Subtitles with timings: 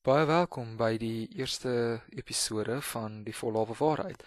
[0.00, 4.22] Baie welkom by die eerste episode van die Vollawe Waarheid.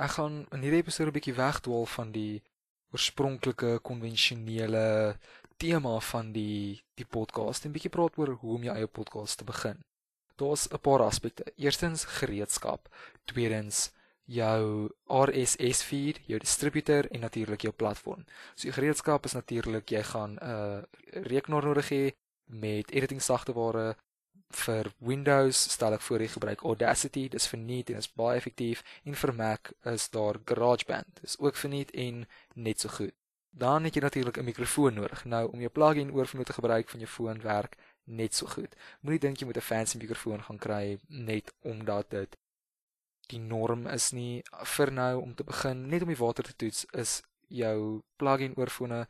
[0.00, 2.40] Ek gaan in hierdie episode 'n bietjie wegdwaal van die
[2.96, 5.18] oorspronklike konvensionele
[5.60, 9.44] tema van die die podcast en bietjie praat oor hoe om jou eie podcast te
[9.44, 9.84] begin.
[10.40, 11.44] Daar's 'n paar aspekte.
[11.56, 12.88] Eerstens gereedskap,
[13.26, 13.92] tweedens
[14.24, 18.24] jou RSS feed, jou distributor en natuurlik jou platform.
[18.54, 22.12] So die gereedskap is natuurlik jy gaan 'n uh, rekenaar nodig hê
[22.46, 23.96] met editing sagteware,
[24.50, 29.14] vir Windows stel ek voor jy gebruik Audacity, dis verniet en is baie effektief en
[29.14, 31.20] vir Mac is daar GarageBand.
[31.20, 33.14] Dis ook verniet en net so goed.
[33.50, 35.24] Dan het jy natuurlik 'n mikrofoon nodig.
[35.24, 38.74] Nou om jou plug-in oorfoon te gebruik van jou foon werk net so goed.
[39.00, 42.36] Moenie dink jy moet 'n fancy mikrofoon gaan kry net omdat dit
[43.28, 44.42] die norm is nie
[44.76, 49.06] vir nou om te begin net om die water te toets is jou plug-in oorfone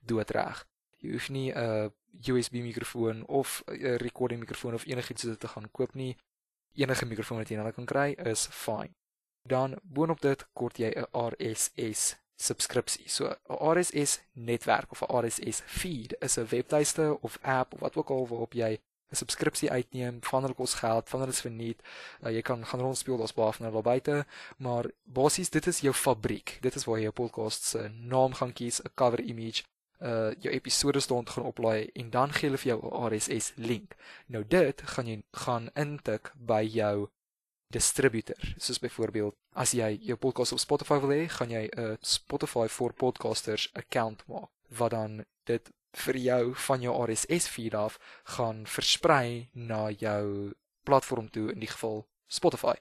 [0.00, 0.66] doodreg.
[1.06, 1.88] Jy hoef nie 'n uh,
[2.34, 6.16] USB mikrofoon of 'n recording mikrofoon of enigiets so te gaan koop nie.
[6.74, 8.94] Enige mikrofoon wat jy nou kan kry is fine.
[9.42, 13.08] Dan boonop dit kort jy 'n RSS subskripsie.
[13.08, 17.96] So 'n RSS netwerk of 'n RSS feed is 'n webtuiste of app of wat
[17.96, 18.78] ook al waarop jy
[19.10, 21.82] 'n subskripsie uitneem van hulle kos geld, van hulle is verniet.
[22.22, 24.26] Uh, jy kan gaan rondspeel daar's baie van hulle buite,
[24.56, 26.58] maar basies dit is jou fabriek.
[26.60, 29.62] Dit is waar jy jou podcast se naam gaan kies, 'n cover image,
[30.00, 33.94] uh jou episode staan gaan oplaai en dan gee hulle vir jou 'n RSS link.
[34.26, 37.08] Nou dit gaan jy gaan intik by jou
[37.72, 38.54] distributor.
[38.56, 42.92] Soos byvoorbeeld as jy jou podcast op Spotify wil hê, gaan jy 'n Spotify for
[42.92, 47.98] podcasters account maak wat dan dit vir jou van jou RSS feed af
[48.36, 50.52] gaan versprei na jou
[50.84, 52.74] platform toe in die geval Spotify.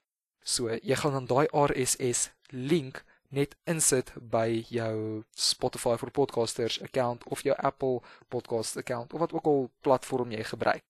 [0.44, 3.03] So jy gaan dan daai RSS link
[3.36, 9.36] net insit by jou Spotify vir podcasters account of jou Apple podcast account of wat
[9.36, 10.83] ook al platform jy gebruik.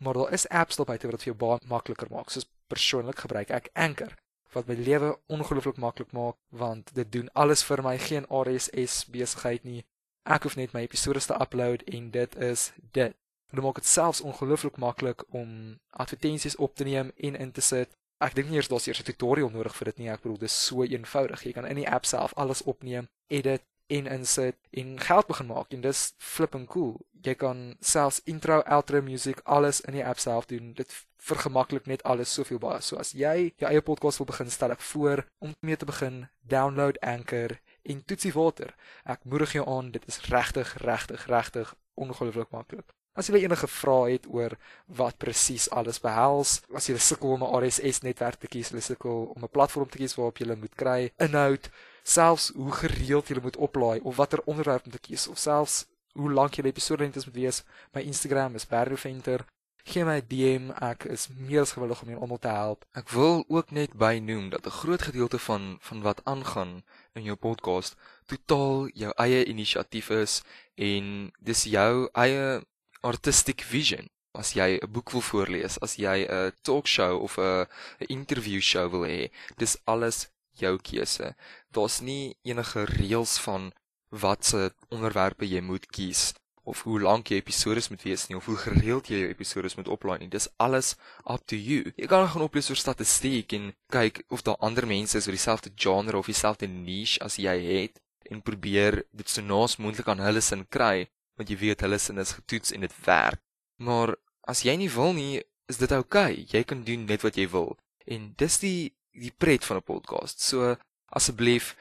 [0.00, 2.32] Maar daar is apps daar buite wat dit vir jou baie makliker maak.
[2.32, 4.16] Soos persoonlik gebruik ek Anchor
[4.54, 9.64] wat my lewe ongelooflik maklik maak want dit doen alles vir my, geen RSS besigheid
[9.64, 9.84] nie.
[10.24, 13.14] Ek hoef net my episode te upload en dit is dit.
[13.50, 17.96] Dit maak dit selfs ongelooflik maklik om advertensies op te neem en in te sit
[18.20, 20.10] Ek dink nie eers daar's eers 'n tutorial nodig vir dit nie.
[20.10, 21.42] Ek bedoel dis so eenvoudig.
[21.42, 25.72] Jy kan in die app self alles opneem, edit en insit en geld begin maak
[25.74, 27.00] en dis flipping cool.
[27.22, 30.72] Jy kan selfs intro, outro music alles in die app self doen.
[30.74, 32.80] Dit vergemaklik net alles soveel baie.
[32.80, 36.28] So as jy jou eie podcast wil begin, stel ek voor om mee te begin,
[36.40, 38.74] download Anchor en toetsie water.
[39.04, 42.94] Ek moedig jou aan, dit is regtig, regtig, regtig ongelooflik maklik.
[43.18, 44.54] As jy enige vrae het oor
[44.86, 49.32] wat presies alles behels, as jy sukkel om 'n RSS netwerk te kies, jy sukkel
[49.34, 51.70] om 'n platform te kies waarop jy moet kry inhoud,
[52.04, 56.32] selfs hoe gereeld jy moet oplaai of watter onderwerp om te kies of selfs hoe
[56.32, 59.44] lank jy episode net moet wees, my Instagram is berroventer.
[59.84, 62.84] Gee my 'n DM, ek is meer as gewillig om jou almal te help.
[62.94, 66.82] Ek wil ook net bynoem dat 'n groot gedeelte van van wat aangaan
[67.14, 67.96] in jou podcast
[68.26, 70.42] totaal jou eie inisiatief is
[70.74, 72.62] en dis jou eie
[73.02, 74.08] artistic vision.
[74.32, 77.66] As jy 'n boek wil voorlees, as jy 'n talkshow of 'n
[78.08, 81.34] interview show wil hê, dis alles jou keuse.
[81.72, 83.72] Daar's nie enige reëls van
[84.10, 86.32] watse onderwerpe jy moet kies
[86.70, 89.88] of hoe lank jy episode moet wees nie of hoe gereeld jy jou episode moet
[89.88, 90.28] oplaai nie.
[90.28, 90.94] Dis alles
[91.24, 91.92] up to you.
[91.96, 95.72] Jy kan gaan oplees oor statistiek en kyk of daar ander mense is wat dieselfde
[95.74, 98.00] genre of dieselfde niche as jy het
[98.30, 101.08] en probeer dit so naas moontlik aan hulle sin kry
[101.40, 103.40] want jy weet hulle sin is getoets en dit werk.
[103.80, 104.12] Maar
[104.50, 105.40] as jy nie wil nie,
[105.72, 106.44] is dit oukei.
[106.44, 106.46] Okay.
[106.52, 107.78] Jy kan doen net wat jy wil.
[108.04, 110.42] En dis die die pret van 'n podcast.
[110.44, 110.76] So
[111.10, 111.74] asseblief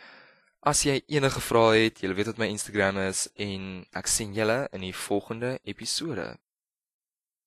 [0.62, 4.68] as jy enige vrae het, jy weet wat my Instagram is en ek sien julle
[4.74, 6.38] in die volgende episode.